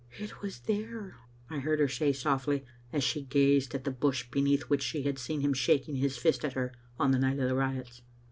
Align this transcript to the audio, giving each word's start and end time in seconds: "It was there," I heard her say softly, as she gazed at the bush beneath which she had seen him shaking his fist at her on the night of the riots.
"It 0.17 0.41
was 0.41 0.61
there," 0.61 1.17
I 1.47 1.59
heard 1.59 1.79
her 1.79 1.87
say 1.87 2.11
softly, 2.11 2.65
as 2.91 3.03
she 3.03 3.21
gazed 3.21 3.75
at 3.75 3.83
the 3.83 3.91
bush 3.91 4.27
beneath 4.31 4.63
which 4.63 4.81
she 4.81 5.03
had 5.03 5.19
seen 5.19 5.41
him 5.41 5.53
shaking 5.53 5.97
his 5.97 6.17
fist 6.17 6.43
at 6.43 6.53
her 6.53 6.73
on 6.97 7.11
the 7.11 7.19
night 7.19 7.37
of 7.37 7.47
the 7.47 7.53
riots. 7.55 8.01